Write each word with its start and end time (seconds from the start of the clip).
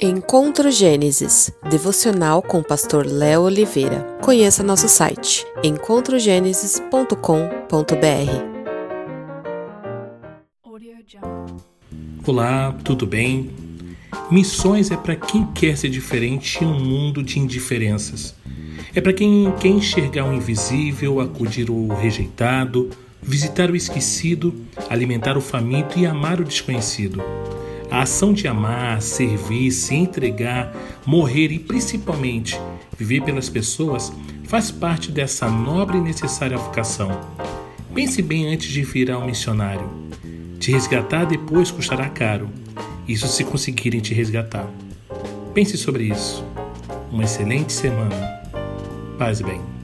Encontro 0.00 0.70
Gênesis, 0.70 1.50
devocional 1.70 2.42
com 2.42 2.58
o 2.58 2.62
pastor 2.62 3.06
Léo 3.06 3.40
Oliveira. 3.44 4.02
Conheça 4.22 4.62
nosso 4.62 4.90
site 4.90 5.42
encontrogenesis.com.br. 5.64 7.14
Olá, 12.26 12.76
tudo 12.84 13.06
bem? 13.06 13.50
Missões 14.30 14.90
é 14.90 14.98
para 14.98 15.16
quem 15.16 15.46
quer 15.54 15.78
ser 15.78 15.88
diferente 15.88 16.62
em 16.62 16.66
um 16.66 16.78
mundo 16.78 17.22
de 17.22 17.38
indiferenças. 17.40 18.34
É 18.94 19.00
para 19.00 19.14
quem 19.14 19.50
quer 19.58 19.68
enxergar 19.68 20.28
o 20.28 20.32
invisível, 20.34 21.20
acudir 21.22 21.70
o 21.70 21.88
rejeitado, 21.94 22.90
visitar 23.22 23.70
o 23.70 23.76
esquecido, 23.76 24.54
alimentar 24.90 25.38
o 25.38 25.40
faminto 25.40 25.98
e 25.98 26.04
amar 26.04 26.38
o 26.38 26.44
desconhecido. 26.44 27.22
A 27.90 28.02
ação 28.02 28.32
de 28.32 28.48
amar, 28.48 29.00
servir, 29.00 29.70
se 29.70 29.94
entregar, 29.94 30.72
morrer 31.06 31.52
e 31.52 31.58
principalmente 31.58 32.58
viver 32.98 33.22
pelas 33.22 33.48
pessoas 33.48 34.12
faz 34.44 34.70
parte 34.70 35.10
dessa 35.12 35.48
nobre 35.48 35.98
e 35.98 36.00
necessária 36.00 36.58
vocação. 36.58 37.10
Pense 37.94 38.20
bem 38.22 38.52
antes 38.52 38.68
de 38.70 38.82
virar 38.82 39.18
um 39.18 39.26
missionário. 39.26 39.88
Te 40.58 40.72
resgatar 40.72 41.24
depois 41.26 41.70
custará 41.70 42.08
caro, 42.08 42.50
isso 43.06 43.28
se 43.28 43.44
conseguirem 43.44 44.00
te 44.00 44.12
resgatar. 44.12 44.68
Pense 45.54 45.76
sobre 45.76 46.04
isso. 46.04 46.44
Uma 47.10 47.22
excelente 47.24 47.72
semana. 47.72 48.40
Paz 49.16 49.40
e 49.40 49.44
bem. 49.44 49.75